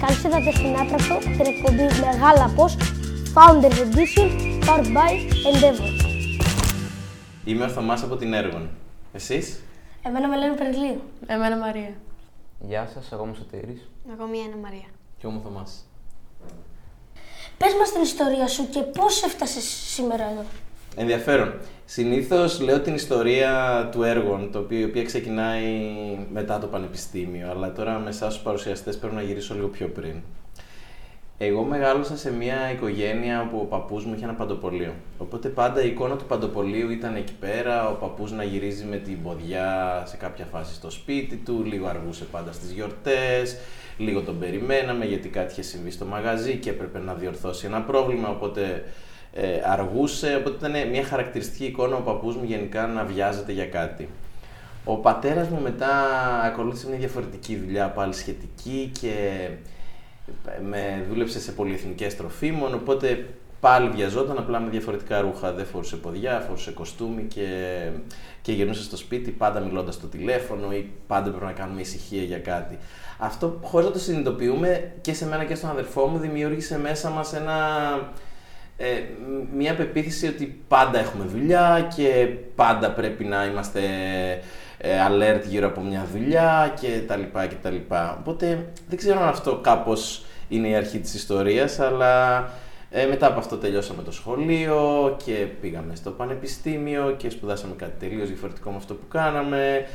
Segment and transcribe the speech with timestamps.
[0.00, 2.76] Καλώς ήρθατε στην Άτρακτο, την εκπομπή Μεγάλα Πώς,
[3.34, 4.28] Founders Edition,
[4.66, 5.12] powered by
[5.48, 5.90] Endeavor.
[7.44, 8.70] Είμαι ο Θωμάς από την Έργον.
[9.12, 9.62] Εσείς;
[10.02, 11.02] Εμένα με λένε Περιλίου.
[11.26, 11.94] Εμένα Μαρία.
[12.60, 13.88] Γεια σας, εγώ είμαι ο Σωτήρης.
[14.12, 14.86] Εγώ μία είναι Μαρία.
[15.18, 15.86] Και εγώ είμαι ο Θωμάς.
[17.58, 20.44] Πες μας την ιστορία σου και πώς έφτασες σήμερα εδώ.
[20.96, 21.54] Ενδιαφέρον.
[21.84, 25.64] Συνήθως λέω την ιστορία του έργου, το οποίο, η οποία ξεκινάει
[26.32, 30.14] μετά το πανεπιστήμιο, αλλά τώρα με εσάς τους παρουσιαστές πρέπει να γυρίσω λίγο πιο πριν.
[31.38, 34.92] Εγώ μεγάλωσα σε μια οικογένεια όπου ο παππούς μου είχε ένα παντοπολείο.
[35.18, 39.22] Οπότε πάντα η εικόνα του παντοπολείου ήταν εκεί πέρα, ο παππούς να γυρίζει με την
[39.22, 43.56] ποδιά σε κάποια φάση στο σπίτι του, λίγο αργούσε πάντα στις γιορτές,
[43.98, 48.28] λίγο τον περιμέναμε γιατί κάτι είχε συμβεί στο μαγαζί και έπρεπε να διορθώσει ένα πρόβλημα,
[48.28, 48.84] οπότε
[49.32, 54.08] ε, αργούσε, οπότε ήταν μια χαρακτηριστική εικόνα ο παππούς μου γενικά να βιάζεται για κάτι.
[54.84, 55.90] Ο πατέρας μου μετά
[56.44, 59.48] ακολούθησε μια διαφορετική δουλειά, πάλι σχετική και
[60.62, 63.26] με δούλεψε σε πολυεθνικές τροφίμων, οπότε
[63.60, 65.52] πάλι βιαζόταν απλά με διαφορετικά ρούχα.
[65.52, 67.78] Δεν φορούσε ποδιά, φορούσε κοστούμι και,
[68.42, 72.38] και γυρνούσε στο σπίτι πάντα μιλώντας στο τηλέφωνο ή πάντα πρέπει να κάνουμε ησυχία για
[72.38, 72.78] κάτι.
[73.18, 77.32] Αυτό χωρίς να το συνειδητοποιούμε και σε μένα και στον αδερφό μου δημιούργησε μέσα μας
[77.32, 77.58] ένα,
[78.76, 78.86] ε,
[79.56, 83.80] μια πεποίθηση ότι πάντα έχουμε δουλειά και πάντα πρέπει να είμαστε
[84.78, 88.16] ε, alert γύρω από μια δουλειά και τα λοιπά και τα λοιπά.
[88.20, 92.44] Οπότε δεν ξέρω αν αυτό κάπως είναι η αρχή της ιστορίας, αλλά
[92.90, 98.28] ε, μετά από αυτό τελειώσαμε το σχολείο και πήγαμε στο πανεπιστήμιο και σπουδάσαμε κάτι τελείως
[98.28, 99.86] διαφορετικό με αυτό που κάναμε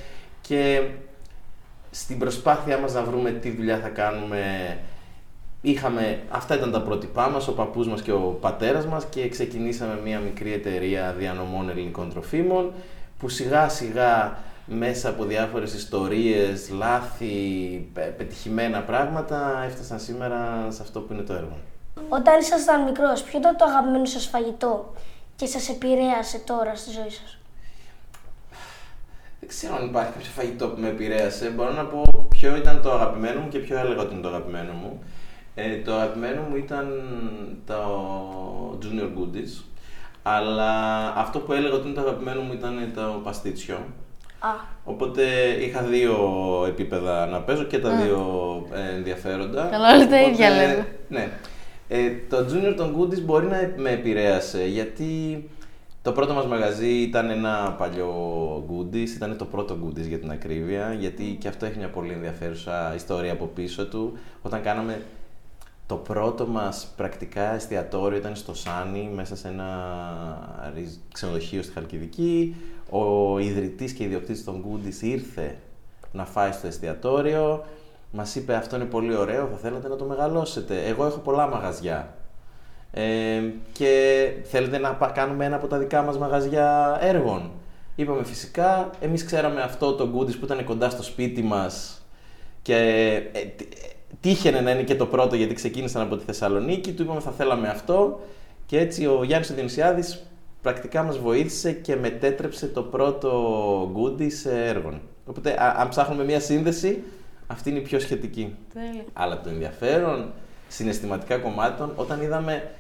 [0.42, 0.82] και
[1.92, 4.42] στην προσπάθειά μας να βρούμε τι δουλειά θα κάνουμε
[5.70, 10.00] είχαμε, αυτά ήταν τα πρότυπά μας, ο παππούς μας και ο πατέρας μας και ξεκινήσαμε
[10.04, 12.74] μια μικρή εταιρεία διανομών ελληνικών τροφίμων
[13.20, 17.28] που σιγά σιγά μέσα από διάφορες ιστορίες, λάθη,
[17.94, 21.58] πετυχημένα πράγματα έφτασαν σήμερα σε αυτό που είναι το έργο.
[22.10, 24.94] Όταν ήσασταν μικρός, ποιο ήταν το αγαπημένο σας φαγητό
[25.36, 27.38] και σας επηρέασε τώρα στη ζωή σας;
[29.40, 31.50] Δεν ξέρω αν υπάρχει κάποιο φαγητό που με επηρέασε.
[31.50, 34.74] Μπορώ να πω ποιο ήταν το αγαπημένο μου και ποιο έλεγα ότι είναι το αγαπημένο
[34.74, 35.04] μου.
[35.60, 36.88] Ε, το αγαπημένο μου ήταν
[37.66, 37.76] το
[38.82, 39.64] Junior Goodies,
[40.24, 40.72] αλλά
[41.16, 43.76] αυτό που έλεγα ότι είναι το αγαπημένο μου ήταν το παστίτσιο.
[44.40, 44.50] Α,
[44.84, 45.24] Οπότε
[45.60, 46.16] είχα δύο
[46.68, 48.22] επίπεδα να παίζω και τα δύο
[48.74, 49.68] ε, ενδιαφέροντα.
[49.72, 50.88] Καλά, όλα τα Οπότε, ίδια λέμε.
[51.10, 51.30] Ναι.
[51.88, 55.44] Ε, το Junior των Goodies μπορεί να με επηρέασε γιατί
[56.02, 58.14] το πρώτο μας μαγαζί ήταν ένα παλιό
[58.70, 62.94] Goodies, ήταν το πρώτο Goodies για την ακρίβεια, γιατί και αυτό έχει μια πολύ ενδιαφέρουσα
[62.96, 64.18] ιστορία από πίσω του.
[64.42, 65.02] Όταν κάναμε
[65.88, 72.56] το πρώτο μας πρακτικά εστιατόριο ήταν στο Σάνι, μέσα σε ένα ριζ- ξενοδοχείο στη Χαλκιδική.
[72.90, 75.56] Ο ιδρυτής και ιδιοκτήτης των Goodies ήρθε
[76.12, 77.66] να φάει στο εστιατόριο.
[78.12, 80.86] Μας είπε αυτό είναι πολύ ωραίο, θα θέλατε να το μεγαλώσετε.
[80.86, 82.14] Εγώ έχω πολλά μαγαζιά.
[82.92, 87.52] Ε, και θέλετε να πα- κάνουμε ένα από τα δικά μας μαγαζιά έργων.
[87.96, 92.02] Είπαμε φυσικά, εμείς ξέραμε αυτό το Goodies που ήταν κοντά στο σπίτι μας
[92.62, 92.76] και
[93.34, 93.66] ε, τ- ε,
[94.22, 97.68] τύχαινε να είναι και το πρώτο γιατί ξεκίνησαν από τη Θεσσαλονίκη, του είπαμε θα θέλαμε
[97.68, 98.20] αυτό
[98.66, 100.24] και έτσι ο Γιάννης ο Διονυσιάδης
[100.62, 103.32] πρακτικά μας βοήθησε και μετέτρεψε το πρώτο
[103.96, 105.02] Goodies σε έργων.
[105.26, 107.04] Οπότε α- αν ψάχνουμε μια σύνδεση,
[107.48, 108.56] αυτή είναι η πιο σχετική.
[108.74, 109.04] Τέλεια.
[109.14, 110.32] Αλλά το ενδιαφέρον
[110.68, 112.72] συναισθηματικά κομμάτων όταν είδαμε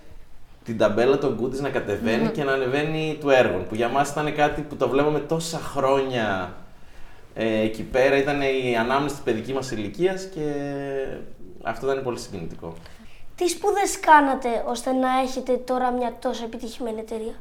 [0.64, 3.68] την ταμπέλα των Goodies να κατεβαίνει και να ανεβαίνει του έργων.
[3.68, 6.56] Που για μας ήταν κάτι που το βλέπαμε τόσα χρόνια
[7.40, 8.18] ε, εκεί πέρα.
[8.18, 10.54] Ήταν η ανάμνηση της παιδική μας ηλικίας και
[11.64, 12.74] αυτό ήταν πολύ συγκινητικό.
[13.36, 17.34] τι σπουδές κάνατε ώστε να έχετε τώρα μια τόσο επιτυχημένη εταιρεία;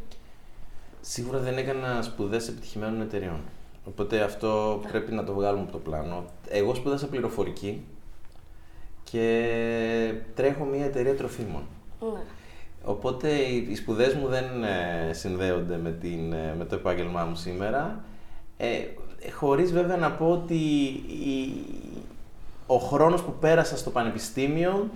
[1.01, 3.41] Σίγουρα δεν έκανα σπουδές επιτυχημένων εταιριών.
[3.85, 6.25] Οπότε αυτό πρέπει να το βγάλουμε από το πλάνο.
[6.49, 7.85] Εγώ σπούδασα πληροφορική
[9.11, 9.49] και
[10.35, 11.63] τρέχω μια εταιρεία τροφίμων.
[12.01, 12.21] Ναι.
[12.85, 17.35] Οπότε οι, οι σπουδές μου δεν ε, συνδέονται με, την, ε, με το επάγγελμά μου
[17.35, 18.05] σήμερα.
[18.57, 18.79] Ε,
[19.35, 21.65] χωρίς βέβαια να πω ότι η-
[22.67, 24.89] ο χρόνος που πέρασα στο πανεπιστήμιο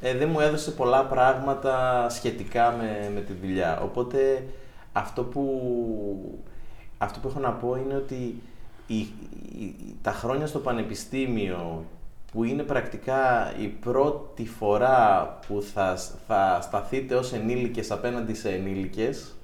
[0.00, 3.80] ε, δεν μου έδωσε πολλά πράγματα σχετικά με, με τη δουλειά.
[3.82, 4.44] Οπότε
[4.92, 6.40] αυτό που,
[6.98, 8.42] αυτό που έχω να πω είναι ότι
[8.86, 11.84] η, η- τα χρόνια στο πανεπιστήμιο
[12.32, 15.96] που είναι πρακτικά η πρώτη φορά που θα,
[16.26, 19.34] θα σταθείτε ως ενήλικες απέναντι σε ενήλικες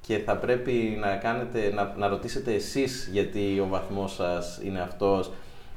[0.00, 5.30] και θα πρέπει να, κάνετε, να, να ρωτήσετε εσείς γιατί ο βαθμός σας είναι αυτός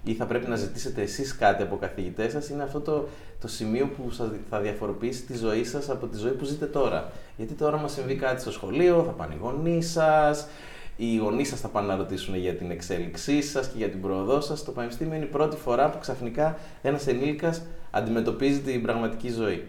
[0.03, 3.07] ή θα πρέπει να ζητήσετε εσείς κάτι από καθηγητές σας, είναι αυτό το,
[3.41, 7.11] το σημείο που σας, θα διαφοροποιήσει τη ζωή σας από τη ζωή που ζείτε τώρα.
[7.37, 10.47] Γιατί τώρα μας συμβεί κάτι στο σχολείο, θα πάνε οι γονείς σας,
[10.95, 14.41] οι γονείς σας θα πάνε να ρωτήσουν για την εξέλιξή σας και για την πρόοδό
[14.41, 14.63] σας.
[14.63, 17.61] Το πανεπιστήμιο είναι η πρώτη φορά που ξαφνικά ένας ενήλικας
[17.91, 19.63] αντιμετωπίζει την πραγματική ζωή.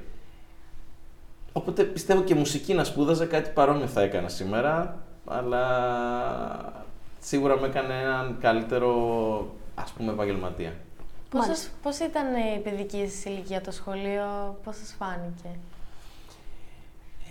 [1.56, 5.62] Οπότε πιστεύω και μουσική να σπούδαζε κάτι παρόμοιο θα έκανα σήμερα, αλλά
[7.20, 8.90] σίγουρα με έκανε έναν καλύτερο
[9.74, 10.72] ας πούμε επαγγελματία.
[11.30, 15.48] Πώς, σας, πώς ήταν η παιδική σας ηλικία το σχολείο, πώς σας φάνηκε;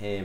[0.01, 0.23] Ε,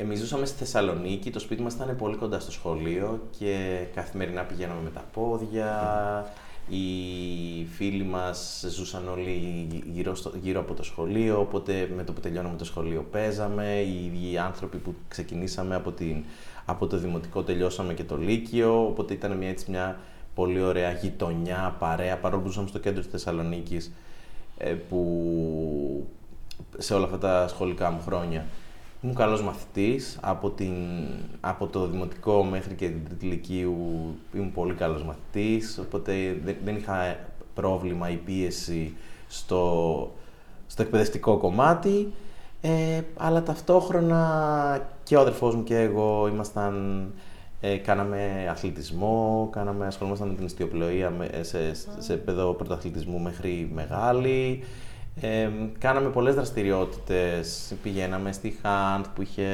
[0.00, 4.80] εμείς ζούσαμε στη Θεσσαλονίκη, το σπίτι μας ήταν πολύ κοντά στο σχολείο και καθημερινά πηγαίναμε
[4.80, 5.70] με τα πόδια.
[6.68, 12.20] Οι φίλοι μας ζούσαν όλοι γύρω, στο, γύρω από το σχολείο, οπότε με το που
[12.20, 13.80] τελειώναμε το σχολείο παίζαμε.
[13.80, 16.24] Οι ίδιοι άνθρωποι που ξεκινήσαμε από, την,
[16.64, 19.98] από το δημοτικό τελειώσαμε και το λύκειο, οπότε ήταν μια, έτσι, μια
[20.34, 23.92] πολύ ωραία γειτονιά, παρέα, παρόλο που ζούσαμε στο κέντρο της Θεσσαλονίκης,
[24.58, 26.08] ε, που
[26.78, 28.46] σε όλα αυτά τα σχολικά μου χρόνια.
[29.02, 30.74] Ήμουν καλός μαθητής, από, την,
[31.40, 33.76] από το δημοτικό μέχρι και την τρίτη ηλικίου
[34.34, 36.12] ήμουν πολύ καλός μαθητής, οπότε
[36.64, 37.18] δεν, είχα
[37.54, 38.94] πρόβλημα ή πίεση
[39.28, 40.12] στο,
[40.66, 42.12] στο εκπαιδευτικό κομμάτι,
[42.60, 47.06] ε, αλλά ταυτόχρονα και ο αδερφός μου και εγώ ήμασταν,
[47.60, 54.64] ε, κάναμε αθλητισμό, κάναμε, ασχολούμασταν με την ιστιοπλοεία σε, σε επίπεδο πρωταθλητισμού μέχρι μεγάλη,
[55.20, 59.46] ε, κάναμε πολλές δραστηριότητες, πηγαίναμε στη Χάντ που είχε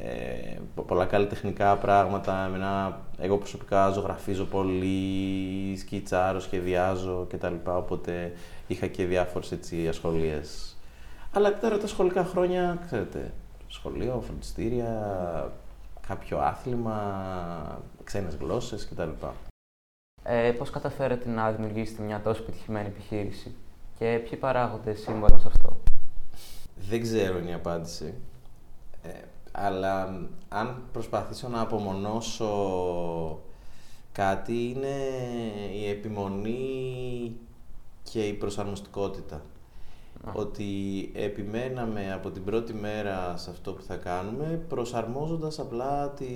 [0.00, 7.54] ε, πολλά καλλιτεχνικά πράγματα, εμένα, εγώ προσωπικά ζωγραφίζω πολύ, σκιτσάρω, σχεδιάζω κτλ.
[7.64, 8.32] Οπότε
[8.66, 10.76] είχα και διάφορες έτσι ασχολίες.
[11.32, 13.32] Αλλά τώρα τα σχολικά χρόνια, ξέρετε,
[13.68, 15.52] σχολείο, φροντιστήρια,
[16.06, 19.10] κάποιο άθλημα, ξένες γλώσσες κτλ.
[20.22, 23.54] Ε, πώς καταφέρετε να δημιουργήσετε μια τόσο επιτυχημένη επιχείρηση;
[23.98, 25.76] Και ποιοι παράγοντες σύμβολα σε αυτό;
[26.88, 28.14] Δεν ξέρω είναι η απάντηση.
[29.02, 29.10] Ε,
[29.52, 32.48] αλλά αν προσπαθήσω να απομονώσω
[34.12, 34.96] κάτι είναι
[35.74, 37.36] η επιμονή
[38.02, 39.42] και η προσαρμοστικότητα.
[40.32, 46.26] Ότι επιμέναμε από την πρώτη μέρα σε αυτό που θα κάνουμε, προσαρμόζοντας απλά τη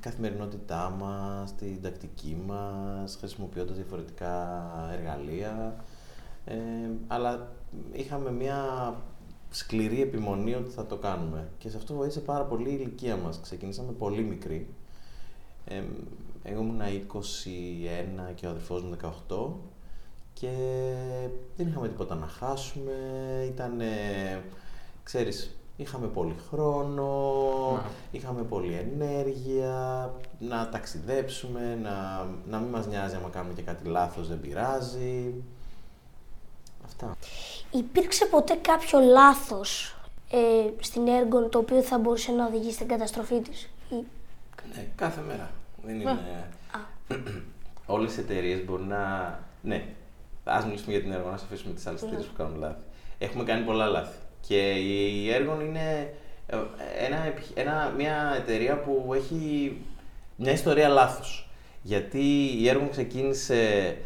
[0.00, 5.84] καθημερινότητά μας, την τακτική μας, χρησιμοποιώντας διαφορετικά εργαλεία
[6.48, 6.56] ε,
[7.06, 7.52] αλλά
[7.92, 8.94] είχαμε μια
[9.50, 11.48] σκληρή επιμονή ότι θα το κάνουμε.
[11.58, 13.40] Και σε αυτό βοήθησε πάρα πολύ η ηλικία μας.
[13.40, 14.68] Ξεκινήσαμε πολύ μικροί.
[15.64, 15.82] Ε,
[16.42, 18.96] εγώ ήμουν 21 και ο αδερφός μου
[19.28, 19.46] 18
[20.32, 20.50] και
[21.56, 22.92] δεν είχαμε τίποτα να χάσουμε.
[23.48, 23.80] Ήταν,
[25.02, 27.10] ξέρεις, είχαμε πολύ χρόνο,
[28.10, 34.28] είχαμε πολύ ενέργεια, να ταξιδέψουμε, να, να μην μας νοιάζει άμα κάνουμε και κάτι λάθος,
[34.28, 35.34] δεν πειράζει.
[37.02, 37.16] Αυτά.
[37.70, 39.96] Υπήρξε ποτέ κάποιο λάθος
[40.30, 40.38] ε,
[40.80, 45.50] στην έργο το οποίο θα μπορούσε να οδηγήσει στην καταστροφή της; Ναι, κάθε μέρα.
[45.84, 46.18] Δεν είναι...
[47.86, 49.38] Όλες οι εταιρείες μπορούν να...
[49.62, 49.86] Ναι,
[50.44, 52.82] ας μιλήσουμε για την έργο, να αφήσουμε τις άλλες εταιρείες που κάνουν λάθη.
[53.18, 54.18] Έχουμε κάνει πολλά λάθη.
[54.40, 56.14] Και η έργο είναι
[56.46, 56.56] ε,
[57.04, 59.76] ένα, ένα, μια εταιρεία που έχει
[60.36, 61.50] μια ιστορία λάθος.
[61.82, 63.96] Γιατί η έργο ξεκίνησε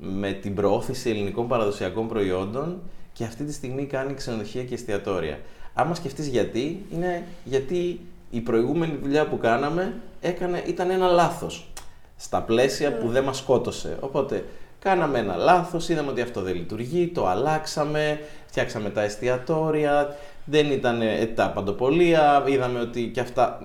[0.00, 2.80] με την προώθηση ελληνικών παραδοσιακών προϊόντων
[3.12, 5.38] και αυτή τη στιγμή κάνει ξενοδοχεία και εστιατόρια.
[5.74, 8.00] Άμα σκεφτείς γιατί, είναι γιατί
[8.30, 11.70] η προηγούμενη δουλειά που κάναμε έκανε, ήταν ένα λάθος
[12.16, 13.96] στα πλαίσια που δεν μας σκότωσε.
[14.00, 14.44] Οπότε
[14.78, 21.00] κάναμε ένα λάθος, είδαμε ότι αυτό δεν λειτουργεί, το αλλάξαμε, φτιάξαμε τα εστιατόρια, δεν ήταν
[21.34, 23.60] τα παντοπολία, είδαμε ότι και αυτά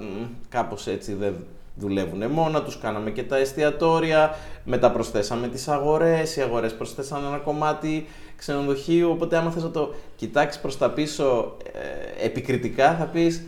[0.49, 1.35] κάπως έτσι δεν
[1.81, 7.37] δουλεύουν μόνα τους, κάναμε και τα εστιατόρια, μετά προσθέσαμε τις αγορές, οι αγορές προσθέσαν ένα
[7.37, 13.43] κομμάτι ξενοδοχείου, οπότε άμα θες να το κοιτάξεις προς τα πίσω ε, επικριτικά θα πεις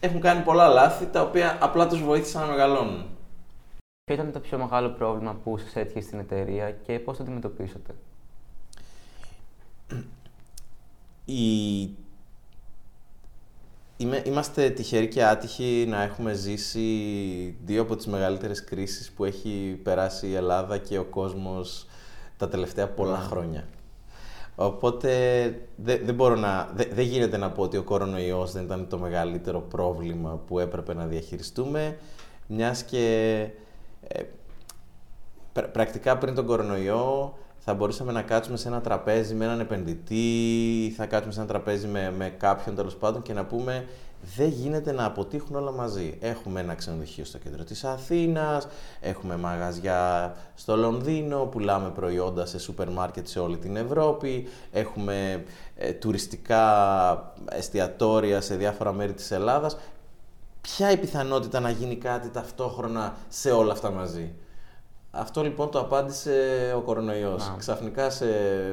[0.00, 3.04] έχουν κάνει πολλά λάθη τα οποία απλά τους βοήθησαν να μεγαλώνουν.
[4.04, 7.94] Ποιο ήταν το πιο μεγάλο πρόβλημα που σας έτυχε στην εταιρεία και πώς το αντιμετωπίσατε;
[11.24, 11.90] Η
[13.96, 16.80] είμαστε τυχεροί και άτυχοι να έχουμε ζήσει
[17.64, 21.86] δύο από τις μεγαλύτερες κρίσεις που έχει περάσει η Ελλάδα και ο κόσμος
[22.36, 23.64] τα τελευταία πολλά χρόνια.
[24.56, 25.10] Οπότε
[25.76, 30.40] δεν μπορώ να, δεν γίνεται να πω ότι ο κορονοϊός δεν ήταν το μεγαλύτερο πρόβλημα
[30.46, 31.96] που έπρεπε να διαχειριστούμε,
[32.46, 33.48] μιας και
[34.08, 34.22] ε,
[35.72, 37.34] πρακτικά πριν τον κορονοϊό
[37.64, 41.48] θα μπορούσαμε να κάτσουμε σε ένα τραπέζι με έναν επενδυτή ή θα κάτσουμε σε ένα
[41.48, 43.86] τραπέζι με, με κάποιον τέλος πάντων και να πούμε
[44.36, 46.18] δεν γίνεται να αποτύχουν όλα μαζί.
[46.20, 48.68] Έχουμε ένα ξενοδοχείο στο κέντρο της Αθήνας,
[49.00, 55.44] έχουμε μαγαζιά στο Λονδίνο, πουλάμε προϊόντα σε σούπερ μάρκετ σε όλη την Ευρώπη, έχουμε
[55.76, 59.76] ε, τουριστικά εστιατόρια σε διάφορα μέρη της Ελλάδας.
[60.60, 64.34] ποια η πιθανότητα να γίνει κάτι ταυτόχρονα σε όλα αυτά μαζί;
[65.16, 66.32] Αυτό λοιπόν το απάντησε
[66.76, 67.48] ο κορονοϊός.
[67.48, 67.56] Να.
[67.56, 68.26] Ξαφνικά σε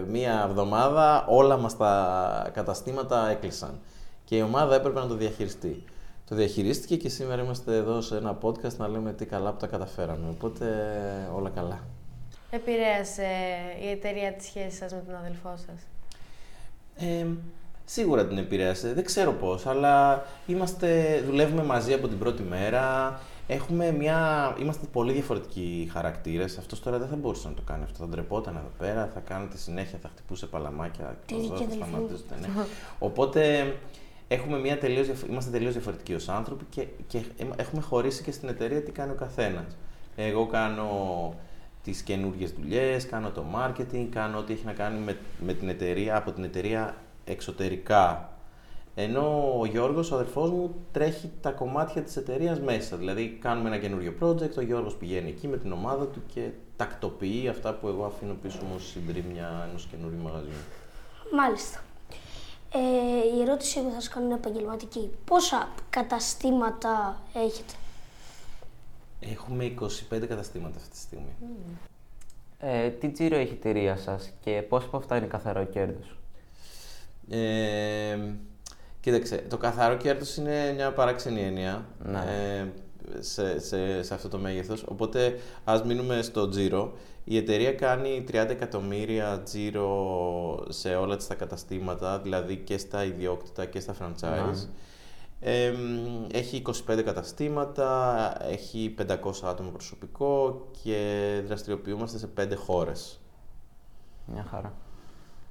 [0.07, 3.79] μία εβδομάδα όλα μας τα καταστήματα έκλεισαν.
[4.23, 5.83] Και η ομάδα έπρεπε να το διαχειριστεί.
[6.29, 9.67] Το διαχειρίστηκε και σήμερα είμαστε εδώ σε ένα podcast να λέμε τι καλά που τα
[9.67, 10.29] καταφέραμε.
[10.29, 10.65] Οπότε
[11.35, 11.79] όλα καλά.
[12.49, 13.27] Επηρέασε
[13.83, 15.81] η εταιρεία της σχέσης σας με τον αδελφό σας;
[16.95, 17.25] Ε,
[17.85, 18.93] σίγουρα την επηρέασε.
[18.93, 23.19] Δεν ξέρω πώς, αλλά είμαστε, δουλεύουμε μαζί από την πρώτη μέρα.
[23.53, 24.55] Έχουμε μια...
[24.59, 26.57] Είμαστε πολύ διαφορετικοί χαρακτήρες.
[26.57, 27.97] Αυτός τώρα δεν θα μπορούσε να το κάνει αυτό.
[27.97, 31.17] Θα ντρεπόταν εδώ πέρα, θα κάνει τη συνέχεια, θα χτυπούσε παλαμάκια.
[31.25, 31.75] Τι και δική θα αδελφή.
[31.75, 32.47] σταματούσε, ναι.
[32.99, 33.73] Οπότε
[34.27, 37.21] έχουμε μια τελείως, διαφο- είμαστε τελείως διαφορετικοί ως άνθρωποι και, και
[37.55, 39.77] έχουμε χωρίσει και στην εταιρεία τι κάνει ο καθένας.
[40.15, 40.89] Εγώ κάνω
[41.83, 46.17] τις καινούργιες δουλειές, κάνω το marketing, κάνω ό,τι έχει να κάνει με, με την εταιρεία,
[46.17, 48.30] από την εταιρεία εξωτερικά.
[48.95, 52.97] Ενώ ο Γιώργος, ο αδερφός μου, τρέχει τα κομμάτια της εταιρείας μέσα.
[52.97, 57.47] Δηλαδή κάνουμε ένα καινούριο project, ο Γιώργος πηγαίνει εκεί με την ομάδα του και τακτοποιεί
[57.47, 60.51] αυτά που εγώ αφήνω πίσω μου ως συντρίμμια ενός καινούριου μαγαζιού.
[61.33, 61.83] Μάλιστα.
[62.73, 65.09] Ε, η ερώτηση που θα σας κάνω είναι επαγγελματική.
[65.25, 67.73] Πόσα καταστήματα έχετε;
[69.19, 71.35] Έχουμε 25 καταστήματα αυτή τη στιγμή.
[72.59, 76.17] Ε, τι τζίρο έχει η εταιρεία σας και πώς από αυτά είναι καθαρό κέρδος;
[77.29, 78.17] Ε,
[79.01, 82.19] κοίταξε, το καθαρό κέρδος είναι μια παράξενη έννοια Ναι.
[82.19, 82.67] ε,
[83.19, 84.83] σε, σε, σε αυτό το μέγεθος.
[84.87, 86.93] Οπότε ας μείνουμε στο τζίρο.
[87.23, 93.65] Η εταιρεία κάνει 30 εκατομμύρια τζίρο σε όλα της τα καταστήματα, δηλαδή και στα ιδιόκτητα
[93.65, 94.67] και στα franchise.
[95.39, 99.07] Ε, μ, έχει 25 καταστήματα, έχει 500
[99.43, 103.19] άτομα προσωπικό και δραστηριοποιούμαστε σε 5 χώρες.
[104.25, 104.73] Μια χαρά.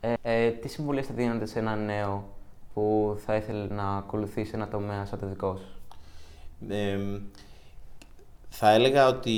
[0.00, 2.28] Ε, ε, τι συμβουλές θα δίνετε σε έναν νέο
[2.80, 5.80] που θα ήθελε να ακολουθήσει ένα τομέα σαν το δικό σας.
[6.68, 6.98] Ε,
[8.48, 9.32] θα έλεγα ότι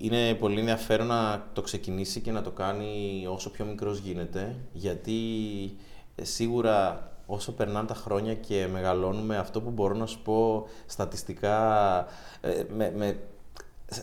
[0.00, 5.20] είναι πολύ ενδιαφέρον να το ξεκινήσει και να το κάνει όσο πιο μικρός γίνεται, γιατί
[6.14, 11.98] ε, σίγουρα όσο περνάνε τα χρόνια και μεγαλώνουμε, αυτό που μπορώ να σου πω στατιστικά,
[12.40, 13.18] ε, με, με,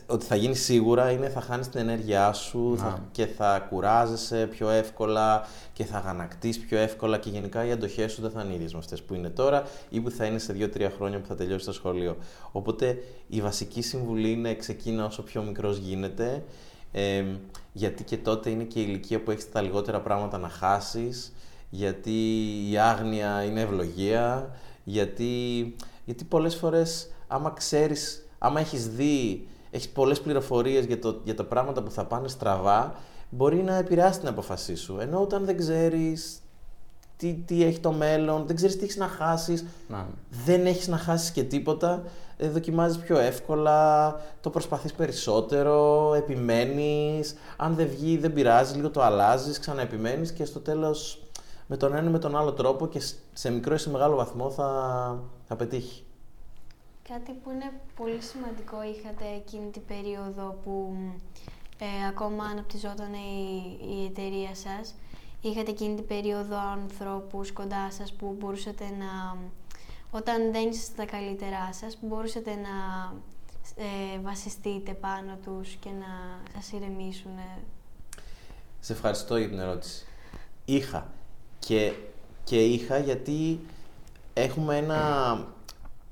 [0.08, 4.70] ότι θα γίνει σίγουρα είναι θα χάνεις την ενέργειά σου θα, και θα κουράζεσαι πιο
[4.70, 8.74] εύκολα και θα αγανακτείς πιο εύκολα και γενικά οι αντοχές σου δεν θα είναι ίδιες
[8.74, 11.66] με αυτές που είναι τώρα ή που θα είναι σε 2-3 χρόνια που θα τελειώσει
[11.66, 12.18] το σχολείο.
[12.52, 16.44] Οπότε η βασική συμβουλή είναι ξεκίνα όσο πιο μικρός γίνεται
[16.92, 17.24] ε,
[17.72, 21.34] γιατί και τότε είναι και η ηλικία που έχεις τα λιγότερα πράγματα να χάσεις
[21.70, 22.12] γιατί
[22.70, 30.22] η άγνοια είναι ευλογία γιατί, γιατί πολλές φορές άμα ξέρεις, άμα έχεις δει έχεις πολλές
[30.22, 32.96] πληροφορίες για, το, για τα πράγματα που θα πάνε στραβά,
[33.30, 34.98] μπορεί να επηρεάσει την αποφασή σου.
[35.00, 36.42] Ενώ όταν δεν ξέρεις
[37.18, 40.08] τι, τι έχει το μέλλον, δεν ξέρεις τι έχεις να χάσεις, Να,
[40.46, 42.04] δεν έχεις να χάσεις και τίποτα,
[42.38, 49.02] ε, δοκιμάζεις πιο εύκολα, το προσπαθείς περισσότερο, επιμένεις, αν δεν βγει δεν πειράζει, λίγο το
[49.02, 51.22] αλλάζεις, ξαναεπιμένεις και στο τέλος
[51.68, 53.02] με τον ένα ή με τον άλλο τρόπο και
[53.34, 56.04] σε μικρό ή σε μεγάλο βαθμό θα, θα πετύχει.
[57.08, 60.96] Κάτι που είναι πολύ σημαντικό είχατε εκείνη την περίοδο που
[61.80, 64.94] ε, ακόμα αναπτυσσόταν η, η εταιρεία σας.
[65.42, 69.38] Είχατε εκείνη την περίοδο ανθρώπους κοντά σας που μπορούσατε να,
[70.12, 73.14] όταν δεν είστε στα καλύτερά σας, που μπορούσατε να
[73.76, 77.32] ε, βασιστείτε πάνω τους και να σας ηρεμήσουν.
[78.80, 80.06] Σε ευχαριστώ για την ερώτηση.
[80.66, 81.10] Είχα.
[81.60, 81.94] Και,
[82.44, 83.60] και είχα γιατί
[84.34, 85.48] έχουμε ένα,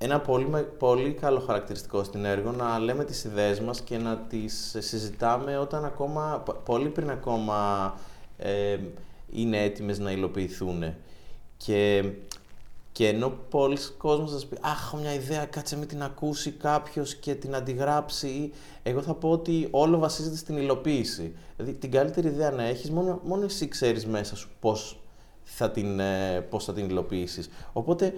[0.02, 4.18] ένα πολύ, με- πολύ καλό χαρακτηριστικό στην έργο να λέμε τις ιδέες μας και να
[4.18, 7.94] τις συζητάμε όταν ακόμα, π- πολύ πριν ακόμα
[8.38, 8.78] ε,
[9.30, 10.84] είναι έτοιμες να υλοποιηθούν.
[11.58, 12.12] Και,
[12.92, 16.52] και ενώ πολλοί κόσμος θα σας πει «Αχ, έχω μια ιδέα, κάτσε με την ακούσει
[16.52, 18.52] κάποιος και την αντιγράψει»,
[18.84, 21.36] εγώ θα πω ότι όλο βασίζεται στην υλοποίηση.
[21.58, 25.00] Δηλαδή, την καλύτερη ιδέα να έχεις, μόνο, μόνο εσύ ξέρεις μέσα σου πώς
[25.44, 27.50] θα την, ε, πώς θα την υλοποιήσεις.
[27.74, 28.14] Οπότε,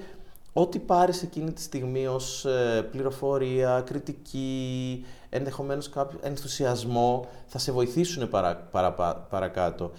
[0.54, 8.30] ό,τι πάρεις εκείνη τη στιγμή ως ε, πληροφορία, κριτική, ενδεχομένως κάποιο ενθουσιασμό, θα σε βοηθήσουν
[8.30, 9.92] παρα, παρα- παρακάτω.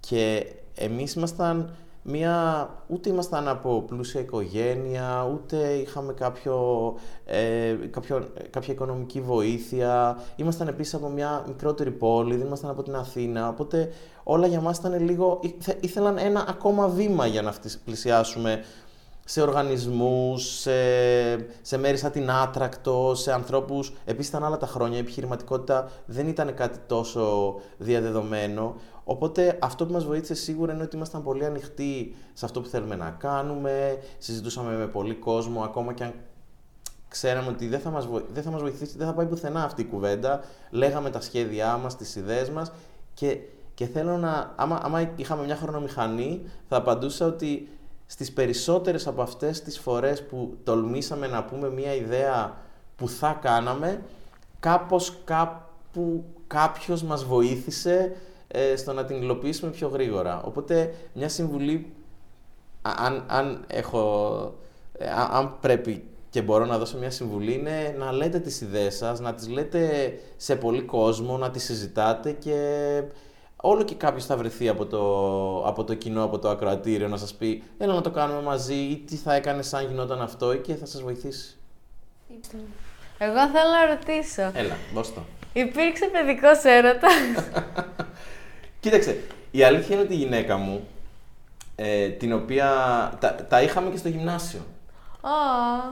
[0.00, 1.70] Και εμείς ήμασταν
[2.02, 10.18] μια, ούτε ήμασταν από πλούσια οικογένεια, ούτε είχαμε κάποιο, ε, κάποιο, κάποια οικονομική βοήθεια.
[10.36, 14.78] Ήμασταν επίσης από μια μικρότερη πόλη, δεν ήμασταν από την Αθήνα, οπότε όλα για μας
[14.78, 18.64] ήταν λίγο, ήθε- ήθελαν ένα ακόμα βήμα για να φτισ- πλησιάσουμε
[19.30, 20.72] σε οργανισμούς, σε,
[21.62, 23.92] σε μέρη σαν την Άτρακτο, σε ανθρώπους.
[24.04, 28.76] Επίσης ήταν άλλα τα χρόνια, η επιχειρηματικότητα δεν ήταν κάτι τόσο διαδεδομένο.
[29.04, 32.96] Οπότε αυτό που μας βοήθησε σίγουρα είναι ότι ήμασταν πολύ ανοιχτοί σε αυτό που θέλουμε
[32.96, 36.12] να κάνουμε, συζητούσαμε με πολύ κόσμο, ακόμα και αν
[37.08, 39.82] ξέραμε ότι δεν θα, μας βοη- δεν θα μας βοηθήσει, δεν θα πάει πουθενά αυτή
[39.82, 40.40] η κουβέντα.
[40.70, 42.72] Λέγαμε τα σχέδιά μας, τις ιδέες μας
[43.14, 43.38] και,
[43.74, 47.68] και θέλω να, άμα, άμα είχαμε μια χρονομηχανή, θα απαντούσα ότι
[48.10, 52.56] στις περισσότερες από αυτές τις φορές που τολμήσαμε να πούμε μια ιδέα
[52.96, 54.02] που θα κάναμε,
[54.60, 58.16] κάπως κάπου κάποιος μας βοήθησε
[58.48, 60.42] ε, στο να την υλοποιήσουμε πιο γρήγορα.
[60.42, 61.92] Οπότε μια συμβουλή,
[62.82, 64.54] α- αν, αν έχω,
[64.98, 68.96] ε, α- αν πρέπει και μπορώ να δώσω μια συμβουλή, είναι να λέτε τις ιδέες
[68.96, 73.02] σας, να τις λέτε σε πολύ κόσμο, να τις συζητάτε και
[73.60, 75.02] όλο και κάποιος θα βρεθεί από το,
[75.66, 78.96] από το κοινό, από το ακροατήριο να σας πει έλα να το κάνουμε μαζί ή
[78.96, 81.56] τι θα έκανες αν γινόταν αυτό και θα σας βοηθήσει.
[83.18, 84.50] Εγώ θέλω να ρωτήσω.
[84.54, 85.20] Έλα, δώσ' το.
[85.52, 87.12] Υπήρξε παιδικός έρωτας;
[88.80, 90.88] Κοίταξε, η αλήθεια είναι ότι η γυναίκα μου,
[91.76, 92.66] ε, την οποία
[93.20, 94.60] τα, τα είχαμε και στο γυμνάσιο.
[95.20, 95.28] Ω,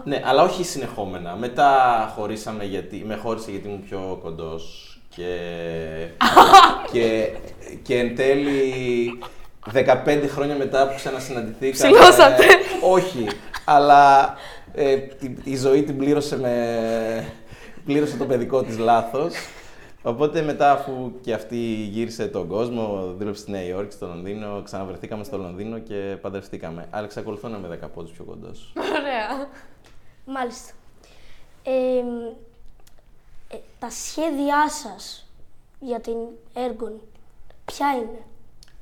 [0.04, 1.36] Ναι, αλλά όχι συνεχόμενα.
[1.36, 5.36] Μετά χωρίσαμε γιατί, με χώρισε γιατί ήμουν πιο κοντός και,
[6.92, 7.28] και,
[7.82, 8.72] και εν τέλει
[9.74, 11.92] 15 χρόνια μετά που ξανασυναντηθήκαμε...
[11.96, 12.44] Ψηλώσατε.
[12.82, 13.26] όχι,
[13.64, 14.34] αλλά
[14.74, 17.32] ε, τη- η ζωή την πλήρωσε με...
[17.84, 19.32] πλήρωσε το παιδικό της λάθος.
[20.02, 21.56] Οπότε μετά αφού και αυτή
[21.90, 26.86] γύρισε τον κόσμο, δούλεψε στη Νέα Υόρκη, στο Λονδίνο, ξαναβρεθήκαμε στο Λονδίνο και παντρευτήκαμε.
[26.90, 28.72] Αλλά εξακολουθώ να είμαι 10 πόντους πιο κοντός.
[28.76, 29.48] ωραία.
[30.24, 30.72] Μάλιστα.
[31.62, 32.02] Ε, ε,
[33.78, 35.26] τα σχέδιά σας
[35.80, 36.16] για την
[36.54, 37.00] Έργον,
[37.64, 38.22] ποια είναι;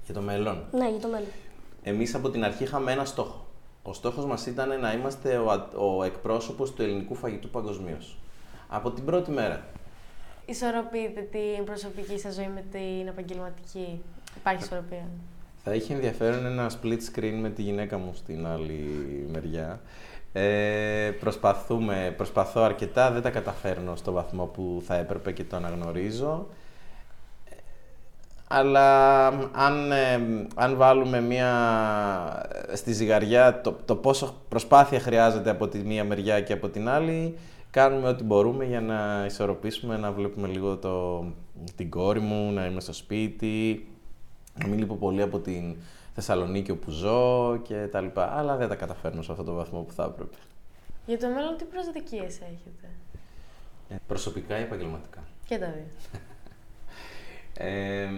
[0.04, 0.64] Για το μέλλον.
[0.72, 1.28] Ναι, για το μέλλον.
[1.82, 3.46] Εμείς από την αρχή είχαμε ένα στόχο.
[3.82, 8.16] Ο στόχος μας ήταν να είμαστε ο, α- ο εκπρόσωπος του ελληνικού φαγητού παγκοσμίως.
[8.68, 9.66] Από την πρώτη μέρα.
[10.46, 14.02] Ισορροπείτε την προσωπική σας ζωή με την επαγγελματική.
[14.36, 15.06] Υπάρχει ισορροπία.
[15.66, 18.84] Θα είχε ενδιαφέρον ένα split screen με τη γυναίκα μου στην άλλη
[19.32, 19.80] μεριά.
[20.32, 26.46] Ε, προσπαθούμε, προσπαθώ αρκετά, δεν τα καταφέρνω στο βαθμό που θα έπρεπε και το αναγνωρίζω.
[27.44, 27.54] Ε,
[28.48, 31.50] Αλλά αν, ε, αν βάλουμε μία
[32.68, 36.88] ε, στη ζυγαριά το, το πόσο προσπάθεια χρειάζεται από τη μία μεριά και από την
[36.88, 37.38] άλλη,
[37.70, 41.24] κάνουμε ό,τι μπορούμε για να ισορροπήσουμε, να βλέπουμε λίγο το,
[41.76, 43.86] την κόρη μου, να είμαι στο σπίτι,
[44.60, 45.76] να μην λείπω πολύ από την
[46.14, 48.32] Θεσσαλονίκη όπου ζω και τα λοιπά.
[48.38, 50.36] Αλλά δεν τα καταφέρνω σε αυτό το βαθμό που θα έπρεπε.
[51.06, 52.88] Για το μέλλον τι προσδοκίες έχετε;
[53.88, 56.20] Ε, προσωπικά ή επαγγελματικά; Και τα δύο.
[57.66, 58.08] Ε,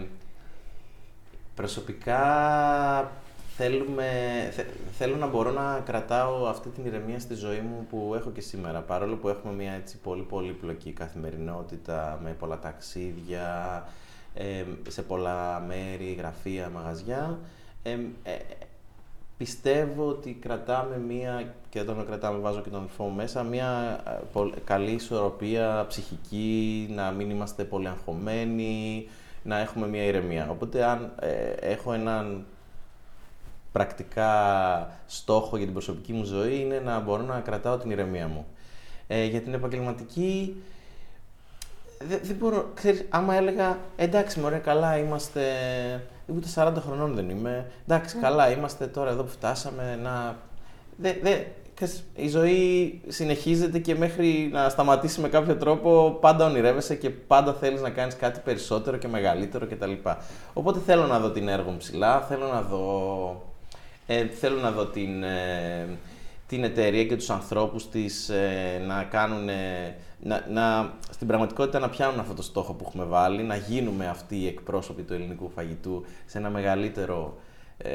[1.55, 3.11] προσωπικά
[3.57, 4.05] θέλουμε,
[4.53, 8.41] θε- θέλω να μπορώ να κρατάω αυτή την ηρεμία στη ζωή μου που έχω και
[8.41, 8.81] σήμερα.
[8.81, 13.45] Παρόλο που έχουμε μια έτσι πολύ πολύπλοκη καθημερινότητα με πολλά ταξίδια,
[13.87, 13.91] ε,
[14.89, 17.39] σε πολλά μέρη, γραφεία, μαγαζιά.
[17.83, 17.91] Ε,
[18.23, 18.37] ε,
[19.37, 24.11] πιστεύω ότι κρατάμε μία, και όταν κρατάμε βάζω και τον αδελφό μου μέσα, μία ε,
[24.33, 29.09] πολ- καλή ισορροπία ψυχική, να μην είμαστε πολύ αγχωμένοι,
[29.43, 30.51] να έχουμε μία ηρεμία.
[30.51, 32.45] Οπότε αν ε, έχω έναν
[33.73, 34.31] πρακτικά
[35.07, 38.47] στόχο για την προσωπική μου ζωή είναι να μπορώ να κρατάω την ηρεμία μου.
[39.07, 40.57] Ε, για την επαγγελματική,
[41.99, 45.43] δεν, δεν μπορώ, ξέρεις, άμα έλεγα εντάξει μωρέ καλά είμαστε,
[46.27, 50.37] ούτε 40 χρονών δεν είμαι, εντάξει καλά είμαστε τώρα εδώ που φτάσαμε να...
[50.97, 51.39] Δε, δε,
[51.75, 57.53] ξέρεις, η ζωή συνεχίζεται και μέχρι να σταματήσει με κάποιο τρόπο πάντα ονειρεύεσαι και πάντα
[57.53, 59.93] θέλεις να κάνεις κάτι περισσότερο και μεγαλύτερο κτλ.
[60.53, 63.43] Οπότε θέλω να δω την έργο μου ψηλά, θέλω να δω,
[64.07, 65.89] ε, θέλω να δω την, ε,
[66.47, 69.49] την εταιρεία και τους ανθρώπους της ε, να κάνουν,
[70.23, 74.37] να, να, στην πραγματικότητα να πιάνουν αυτό το στόχο που έχουμε βάλει, να γίνουμε αυτοί
[74.37, 77.37] οι εκπρόσωποι του ελληνικού φαγητού σε ένα μεγαλύτερο,
[77.79, 77.91] ε,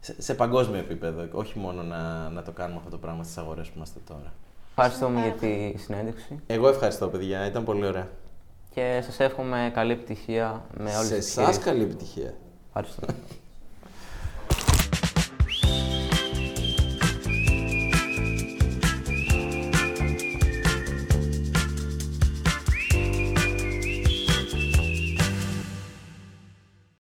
[0.00, 3.66] σε, σε παγκόσμιο επίπεδο, όχι μόνο να, να το κάνουμε αυτό το πράγμα στις αγορές
[3.66, 4.32] που είμαστε τώρα.
[4.76, 8.08] Ευχαριστούμε για τη συνέντευξη Εγώ ευχαριστώ παιδιά, ήταν πολύ ωραία.
[8.74, 11.64] και σας εύχομαι καλή επιτυχία με όλες σε τις εσάς επιχειρήσεις.
[11.64, 12.34] καλή επιτυχία.
[12.66, 13.06] Ευχαριστώ.